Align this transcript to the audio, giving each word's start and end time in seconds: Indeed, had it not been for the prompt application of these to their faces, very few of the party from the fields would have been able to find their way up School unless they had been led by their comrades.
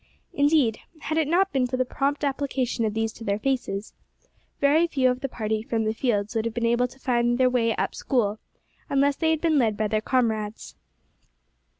Indeed, 0.33 0.79
had 1.01 1.19
it 1.19 1.27
not 1.27 1.51
been 1.53 1.67
for 1.67 1.77
the 1.77 1.85
prompt 1.85 2.23
application 2.23 2.85
of 2.85 2.95
these 2.95 3.13
to 3.13 3.23
their 3.23 3.37
faces, 3.37 3.93
very 4.59 4.87
few 4.87 5.11
of 5.11 5.19
the 5.19 5.29
party 5.29 5.61
from 5.61 5.83
the 5.83 5.93
fields 5.93 6.33
would 6.33 6.45
have 6.45 6.55
been 6.55 6.65
able 6.65 6.87
to 6.87 6.97
find 6.99 7.37
their 7.37 7.51
way 7.51 7.75
up 7.75 7.93
School 7.93 8.39
unless 8.89 9.15
they 9.15 9.29
had 9.29 9.41
been 9.41 9.59
led 9.59 9.77
by 9.77 9.87
their 9.87 10.01
comrades. 10.01 10.73